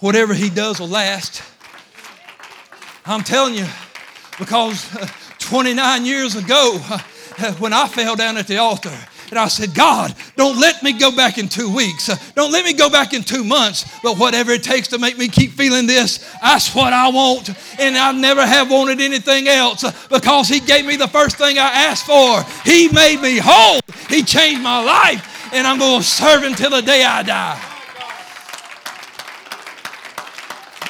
[0.00, 1.44] Whatever he does will last.
[3.06, 3.66] I'm telling you,
[4.36, 5.06] because uh,
[5.38, 6.78] 29 years ago,
[7.60, 8.90] when I fell down at the altar,
[9.30, 12.08] and I said, God, don't let me go back in two weeks.
[12.08, 13.84] Uh, don't let me go back in two months.
[14.02, 17.50] But whatever it takes to make me keep feeling this, that's what I want.
[17.78, 21.58] And I never have wanted anything else uh, because He gave me the first thing
[21.58, 22.42] I asked for.
[22.68, 23.80] He made me whole.
[24.08, 25.52] He changed my life.
[25.54, 27.66] And I'm going to serve Him till the day I die.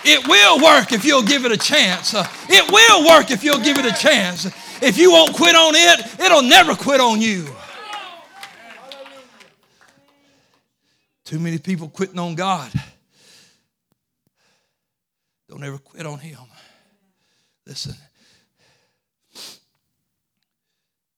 [0.03, 2.15] It will work if you'll give it a chance.
[2.15, 4.47] Uh, it will work if you'll give it a chance.
[4.83, 7.47] If you won't quit on it, it'll never quit on you.
[11.31, 12.73] Too many people quitting on God.
[15.49, 16.41] Don't ever quit on Him.
[17.65, 17.95] Listen,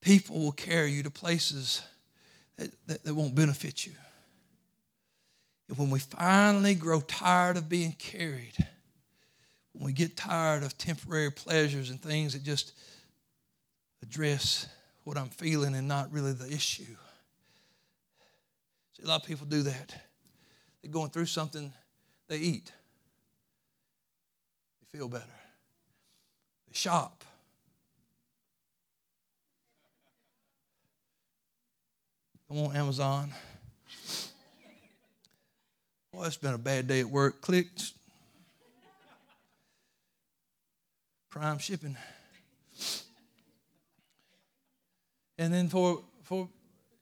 [0.03, 1.81] people will carry you to places
[2.59, 3.95] that, that, that won't benefit you.
[5.71, 8.59] And when we finally grow tired of being carried,
[9.73, 12.75] when we get tired of temporary pleasures and things that just
[14.03, 14.69] address
[15.05, 16.97] what I'm feeling and not really the issue,
[19.03, 19.95] See, a lot of people do that.
[20.81, 21.73] They're going through something,
[22.29, 22.73] they eat,
[24.81, 25.25] they feel better,
[26.69, 27.25] they shop.
[32.49, 33.33] Come on, Amazon.
[36.13, 37.41] Boy, it's been a bad day at work.
[37.41, 37.69] Click.
[41.31, 41.97] Prime shipping.
[45.39, 46.49] And then for for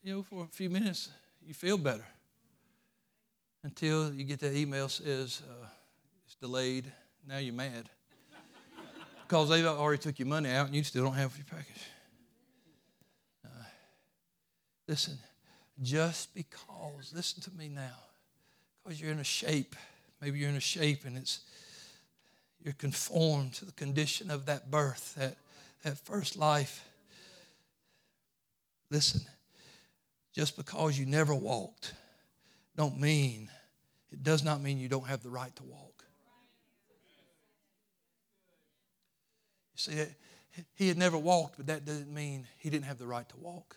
[0.05, 1.09] you know for a few minutes,
[1.51, 2.07] you feel better
[3.65, 5.67] until you get that email says uh,
[6.25, 6.85] it's delayed.
[7.27, 7.91] Now you're mad
[9.27, 11.83] because they already took your money out and you still don't have your package.
[13.45, 13.65] Uh,
[14.87, 15.19] listen,
[15.83, 17.99] just because, listen to me now,
[18.85, 19.75] because you're in a shape,
[20.23, 21.41] maybe you're in a shape and it's
[22.63, 25.37] you're conformed to the condition of that birth, that,
[25.83, 26.89] that first life.
[28.89, 29.23] Listen,
[30.41, 31.93] just because you never walked
[32.75, 33.51] don't mean
[34.11, 35.91] it does not mean you don't have the right to walk
[39.75, 40.07] You See,
[40.75, 43.77] he had never walked, but that doesn't mean he didn't have the right to walk.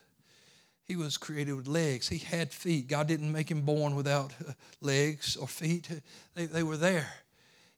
[0.85, 2.07] He was created with legs.
[2.07, 2.87] He had feet.
[2.87, 5.89] God didn't make him born without uh, legs or feet.
[6.35, 7.11] They, they were there.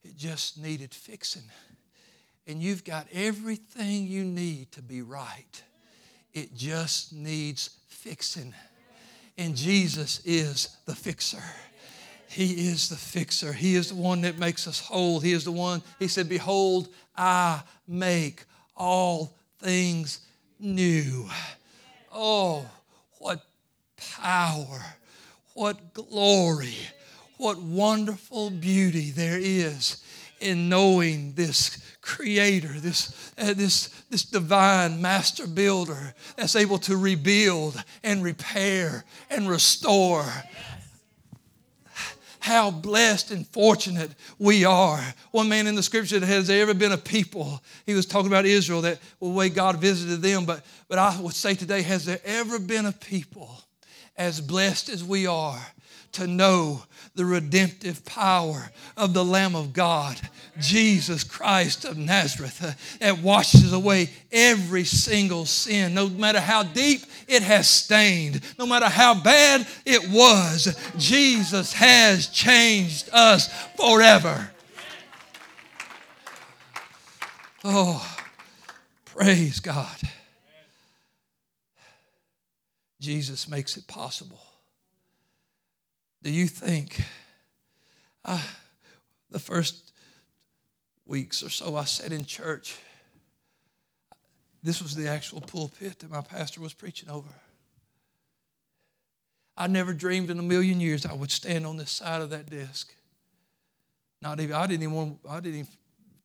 [0.04, 1.50] It just needed fixing.
[2.48, 5.64] And you've got everything you need to be right.
[6.34, 8.54] It just needs fixing.
[9.38, 11.44] And Jesus is the fixer.
[12.30, 13.54] He is the fixer.
[13.54, 15.20] He is the one that makes us whole.
[15.20, 18.44] He is the one, He said, Behold, I make
[18.76, 20.20] all things
[20.60, 21.30] new.
[22.14, 22.66] Oh,
[23.20, 23.42] what
[23.98, 24.82] power,
[25.54, 26.76] what glory,
[27.38, 30.02] what wonderful beauty there is
[30.40, 37.82] in knowing this creator, this, uh, this, this divine master builder that's able to rebuild
[38.04, 40.26] and repair and restore.
[42.40, 45.04] How blessed and fortunate we are.
[45.32, 48.28] One man in the scripture that has there ever been a people, he was talking
[48.28, 52.06] about Israel, that the way God visited them, but, but I would say today, has
[52.06, 53.50] there ever been a people
[54.16, 55.60] as blessed as we are
[56.16, 56.84] to know
[57.16, 60.20] the redemptive power of the Lamb of God,
[60.60, 67.02] Jesus Christ of Nazareth, uh, that washes away every single sin, no matter how deep
[67.28, 70.78] it has stained, no matter how bad it was.
[70.98, 73.48] Jesus has changed us
[73.78, 74.50] forever.
[77.64, 78.18] Oh,
[79.06, 79.98] praise God.
[83.00, 84.45] Jesus makes it possible.
[86.26, 87.00] Do you think
[88.26, 88.42] uh,
[89.30, 89.94] the first
[91.06, 92.80] weeks or so I sat in church?
[94.64, 97.30] This was the actual pulpit that my pastor was preaching over.
[99.56, 102.50] I never dreamed in a million years I would stand on this side of that
[102.50, 102.92] desk.
[104.20, 105.72] Not even I didn't even want, I didn't even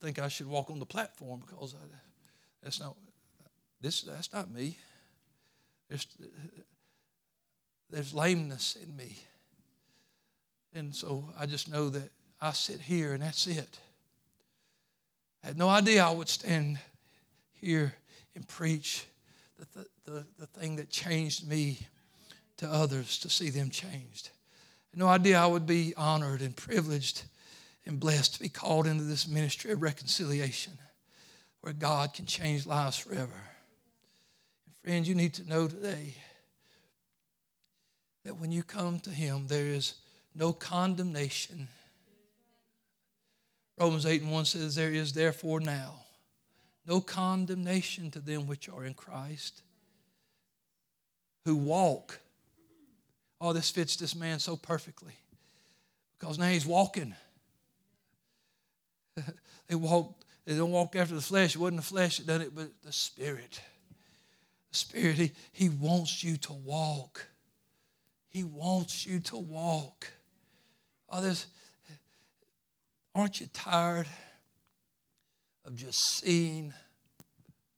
[0.01, 1.85] think I should walk on the platform because I,
[2.63, 2.97] that's not
[3.79, 4.79] this that's not me.
[5.89, 6.07] There's,
[7.91, 9.19] there's lameness in me.
[10.73, 13.79] And so I just know that I sit here and that's it.
[15.43, 16.79] I had no idea I would stand
[17.53, 17.93] here
[18.35, 19.05] and preach
[19.57, 21.79] the, the, the thing that changed me
[22.57, 24.29] to others to see them changed.
[24.93, 27.23] No idea I would be honored and privileged
[27.85, 30.73] and blessed to be called into this ministry of reconciliation
[31.61, 33.31] where God can change lives forever.
[34.65, 36.15] And friends, you need to know today
[38.25, 39.95] that when you come to Him, there is
[40.35, 41.67] no condemnation.
[43.79, 46.01] Romans 8 and 1 says, There is therefore now
[46.85, 49.61] no condemnation to them which are in Christ,
[51.45, 52.19] who walk.
[53.39, 55.13] Oh, this fits this man so perfectly
[56.19, 57.15] because now he's walking.
[59.67, 60.13] they walk,
[60.45, 61.55] they don't walk after the flesh.
[61.55, 63.61] It wasn't the flesh that done it, but the Spirit.
[64.71, 67.27] The Spirit, he, he wants you to walk.
[68.29, 70.07] He wants you to walk.
[71.11, 71.45] Others,
[73.13, 74.07] aren't you tired
[75.65, 76.73] of just seeing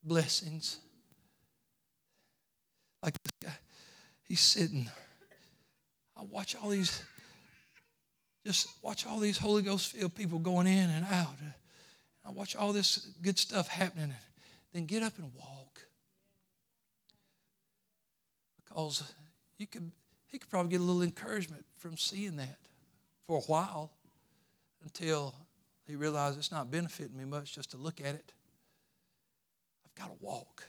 [0.03, 0.77] blessings?
[3.01, 3.57] Like this guy,
[4.23, 4.87] he's sitting.
[6.15, 7.01] I watch all these,
[8.45, 11.35] just watch all these Holy Ghost filled people going in and out.
[12.23, 14.13] I watch all this good stuff happening.
[14.73, 15.81] Then get up and walk.
[18.63, 19.03] Because
[19.57, 19.91] you could,
[20.27, 22.57] he could probably get a little encouragement from seeing that
[23.27, 23.91] for a while
[24.83, 25.35] until
[25.85, 28.33] he realized it's not benefiting me much just to look at it.
[29.85, 30.63] I've got to walk.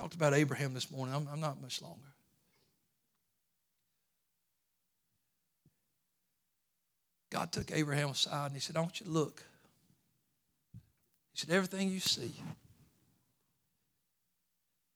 [0.00, 1.14] talked about Abraham this morning.
[1.14, 2.00] I'm, I'm not much longer.
[7.30, 9.44] God took Abraham aside and he said, I want you to look.
[11.32, 12.34] He said, Everything you see,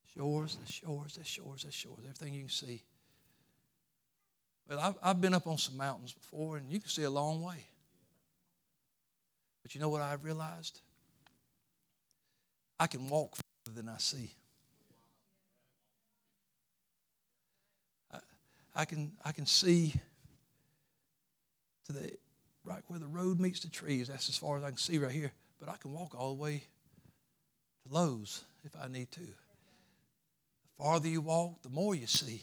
[0.05, 1.99] it's yours, that's yours, that's yours, that's yours.
[2.03, 2.83] Everything you can see.
[4.69, 7.43] Well, I've, I've been up on some mountains before, and you can see a long
[7.43, 7.67] way.
[9.63, 10.81] But you know what I've realized?
[12.79, 14.31] I can walk further than I see.
[18.13, 18.19] I,
[18.75, 19.95] I can, I can see
[21.87, 22.13] to the
[22.65, 24.09] right where the road meets the trees.
[24.09, 25.33] That's as far as I can see right here.
[25.61, 26.65] But I can walk all the way
[27.87, 29.21] to Lowe's if I need to.
[29.21, 29.29] The
[30.79, 32.43] farther you walk, the more you see.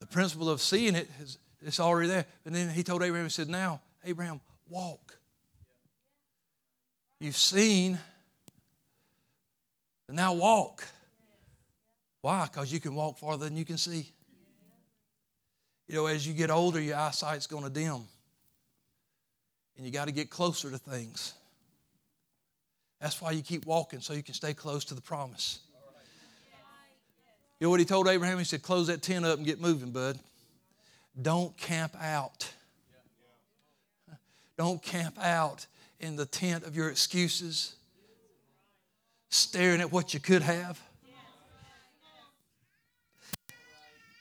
[0.00, 2.24] The principle of seeing it is it's already there.
[2.44, 5.18] And then he told Abraham, he said, Now, Abraham, walk.
[7.20, 7.98] You've seen,
[10.06, 10.86] and now walk.
[12.20, 12.48] Why?
[12.50, 14.12] Because you can walk farther than you can see.
[15.88, 18.02] You know, as you get older, your eyesight's going to dim.
[19.76, 21.34] and you got to get closer to things.
[23.00, 25.60] That's why you keep walking, so you can stay close to the promise.
[27.58, 28.38] You know what he told Abraham?
[28.38, 30.18] He said, Close that tent up and get moving, bud.
[31.20, 32.48] Don't camp out.
[34.56, 35.66] Don't camp out
[36.00, 37.74] in the tent of your excuses,
[39.28, 40.80] staring at what you could have.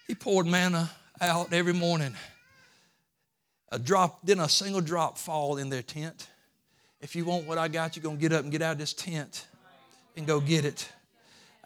[0.07, 2.15] He poured manna out every morning.
[3.71, 6.27] A drop, didn't a single drop fall in their tent.
[7.01, 8.77] If you want what I got, you're going to get up and get out of
[8.77, 9.45] this tent
[10.15, 10.89] and go get it.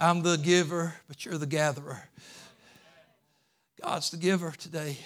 [0.01, 2.01] I'm the giver, but you're the gatherer.
[3.83, 4.97] God's the giver today.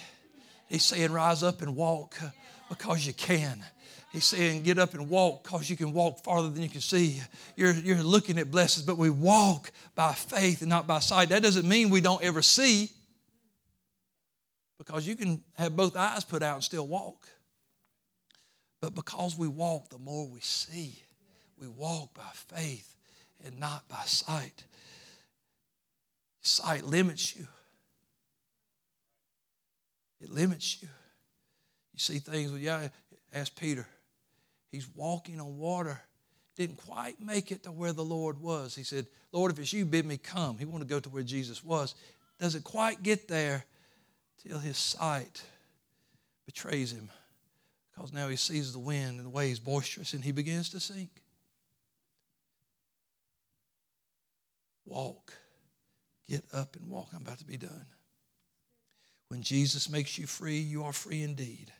[0.68, 2.30] He's saying, rise up and walk uh,
[2.70, 3.62] because you can.
[4.10, 7.20] He's saying, get up and walk because you can walk farther than you can see.
[7.56, 11.28] You're, you're looking at blessings, but we walk by faith and not by sight.
[11.28, 12.90] That doesn't mean we don't ever see
[14.78, 17.28] because you can have both eyes put out and still walk.
[18.80, 21.02] But because we walk, the more we see.
[21.58, 22.94] We walk by faith
[23.44, 24.64] and not by sight.
[26.46, 27.44] Sight limits you.
[30.20, 30.88] It limits you.
[31.92, 32.86] You see things, yeah,
[33.34, 33.84] ask Peter.
[34.70, 36.00] He's walking on water.
[36.54, 38.76] Didn't quite make it to where the Lord was.
[38.76, 40.56] He said, Lord, if it's you, bid me come.
[40.56, 41.96] He wanted to go to where Jesus was.
[42.38, 43.64] Doesn't quite get there
[44.46, 45.42] till his sight
[46.46, 47.10] betrays him
[47.92, 51.10] because now he sees the wind and the waves boisterous and he begins to sink.
[54.84, 55.32] Walk.
[56.28, 57.08] Get up and walk.
[57.14, 57.86] I'm about to be done.
[59.28, 61.72] When Jesus makes you free, you are free indeed.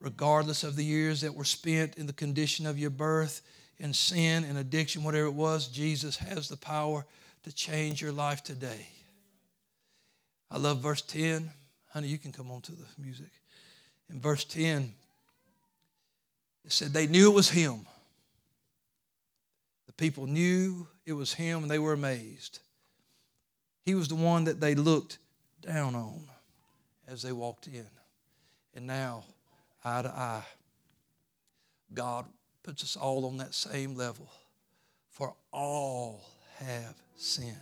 [0.00, 3.42] Regardless of the years that were spent in the condition of your birth,
[3.78, 7.04] in sin and addiction, whatever it was, Jesus has the power
[7.44, 8.88] to change your life today.
[10.50, 11.50] I love verse 10.
[11.90, 13.30] Honey, you can come on to the music.
[14.10, 14.92] In verse 10,
[16.64, 17.86] it said they knew it was him.
[19.86, 22.60] The people knew it was him and they were amazed.
[23.84, 25.18] He was the one that they looked
[25.60, 26.28] down on
[27.08, 27.86] as they walked in.
[28.74, 29.24] And now,
[29.84, 30.44] eye to eye,
[31.92, 32.26] God
[32.62, 34.28] puts us all on that same level.
[35.10, 36.24] For all
[36.58, 37.56] have sinned.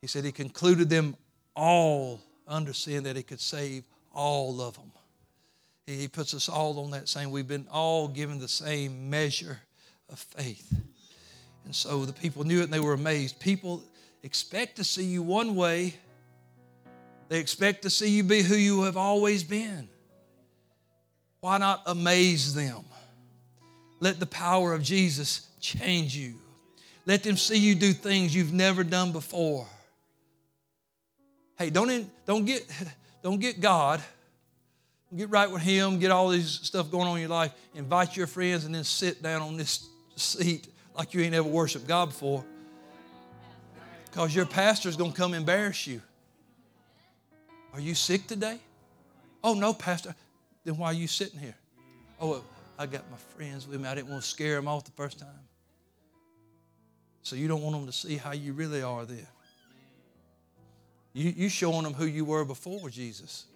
[0.00, 1.16] He said he concluded them
[1.56, 4.92] all under sin that he could save all of them.
[5.86, 9.58] He puts us all on that same, we've been all given the same measure
[10.10, 10.72] of faith.
[11.64, 13.40] And so the people knew it and they were amazed.
[13.40, 13.82] People
[14.24, 15.94] expect to see you one way,
[17.28, 19.88] they expect to see you be who you have always been.
[21.40, 22.84] Why not amaze them?
[24.00, 26.34] Let the power of Jesus change you.
[27.06, 29.66] Let them see you do things you've never done before.
[31.56, 32.66] Hey, don't, don't, get,
[33.22, 34.02] don't get God
[35.16, 38.26] get right with Him, get all these stuff going on in your life, invite your
[38.26, 40.66] friends, and then sit down on this seat
[40.96, 42.44] like you ain't ever worshiped God before.
[44.14, 46.00] Because your pastor's going to come embarrass you.
[47.72, 48.60] Are you sick today?
[49.42, 50.14] Oh, no, Pastor.
[50.62, 51.56] Then why are you sitting here?
[52.20, 52.44] Oh,
[52.78, 53.88] I got my friends with me.
[53.88, 55.28] I didn't want to scare them off the first time.
[57.24, 59.26] So you don't want them to see how you really are then.
[61.12, 63.46] You, you showing them who you were before Jesus.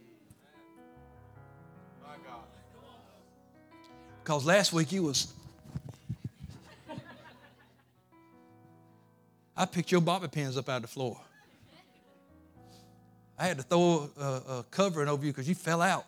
[4.25, 5.33] Because last week he was.
[9.59, 11.19] I picked your bobby pins up out of the floor.
[13.37, 16.07] I had to throw a, a covering over you because you fell out.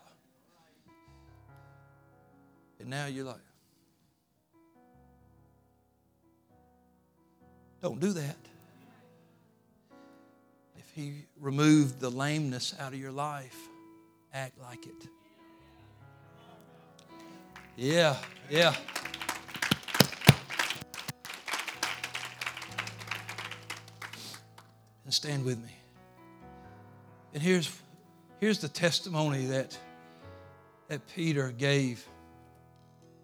[2.79, 3.41] And now you're like,
[7.81, 8.37] don't do that.
[10.77, 13.57] If he removed the lameness out of your life,
[14.33, 15.07] act like it.
[17.75, 18.15] Yeah,
[18.49, 18.75] yeah.
[25.05, 25.75] And stand with me.
[27.33, 27.75] And here's,
[28.39, 29.77] here's the testimony that,
[30.89, 32.05] that Peter gave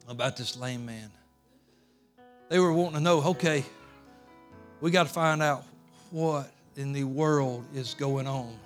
[0.08, 1.12] about this lame man.
[2.50, 3.66] They were wanting to know okay,
[4.80, 5.64] we got to find out
[6.12, 8.58] what in the world is going on.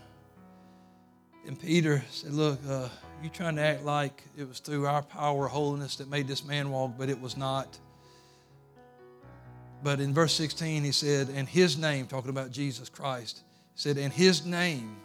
[1.47, 2.89] And Peter said, Look, uh,
[3.24, 6.70] you trying to act like it was through our power, holiness that made this man
[6.70, 7.80] walk, but it was not.
[9.84, 13.41] But in verse 16, he said, And his name, talking about Jesus Christ,
[13.75, 14.95] said, "In his name,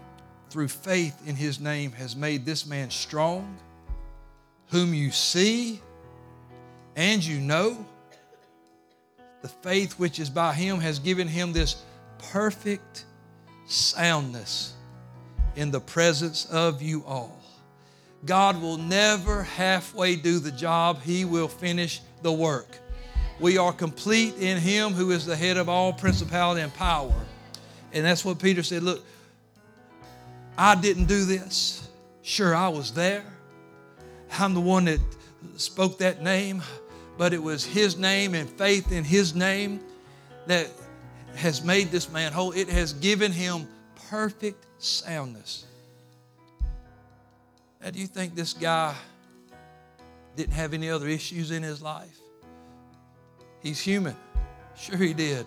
[0.50, 3.58] through faith in his name, has made this man strong,
[4.68, 5.80] whom you see
[6.94, 7.86] and you know.
[9.42, 11.82] The faith which is by him has given him this
[12.18, 13.04] perfect
[13.66, 14.74] soundness
[15.54, 17.36] in the presence of you all.
[18.24, 22.78] God will never halfway do the job, He will finish the work.
[23.38, 27.14] We are complete in Him who is the head of all principality and power.
[27.92, 29.04] And that's what Peter said Look,
[30.56, 31.88] I didn't do this.
[32.22, 33.24] Sure, I was there.
[34.38, 35.00] I'm the one that
[35.56, 36.62] spoke that name,
[37.18, 39.80] but it was His name and faith in His name
[40.46, 40.68] that
[41.36, 42.52] has made this man whole.
[42.52, 43.68] It has given him
[44.08, 45.66] perfect soundness.
[47.80, 48.94] Now, do you think this guy
[50.34, 52.18] didn't have any other issues in his life?
[53.62, 54.16] He's human.
[54.76, 55.46] Sure, he did.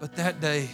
[0.00, 0.68] But that day,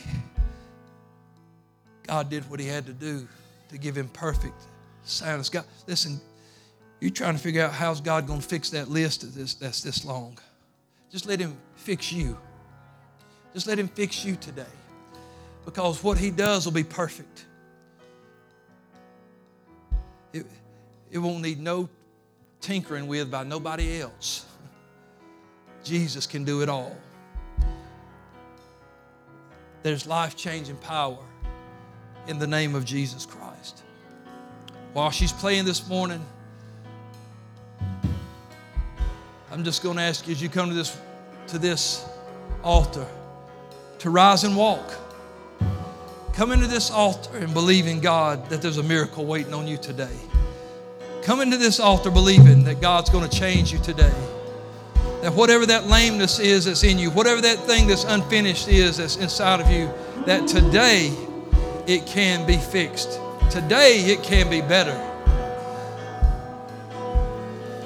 [2.06, 3.26] God did what he had to do
[3.70, 4.60] to give him perfect
[5.04, 5.48] soundness.
[5.48, 6.20] God, listen,
[7.00, 9.22] you're trying to figure out how's God going to fix that list
[9.60, 10.38] that's, this long.
[11.10, 12.38] Just let him fix you.
[13.52, 14.64] Just let him fix you today.
[15.64, 17.44] Because what he does will be perfect.
[20.32, 20.46] It,
[21.10, 21.88] it won't need no
[22.60, 24.46] tinkering with by nobody else.
[25.86, 26.96] Jesus can do it all.
[29.84, 31.18] There's life changing power
[32.26, 33.84] in the name of Jesus Christ.
[34.94, 36.24] While she's playing this morning,
[39.52, 40.98] I'm just going to ask you as you come to this,
[41.48, 42.04] to this
[42.64, 43.06] altar
[44.00, 44.92] to rise and walk.
[46.32, 49.76] Come into this altar and believe in God that there's a miracle waiting on you
[49.76, 50.16] today.
[51.22, 54.12] Come into this altar believing that God's going to change you today.
[55.26, 59.16] That whatever that lameness is that's in you, whatever that thing that's unfinished is that's
[59.16, 59.90] inside of you,
[60.24, 61.12] that today
[61.88, 63.18] it can be fixed.
[63.50, 64.94] Today it can be better.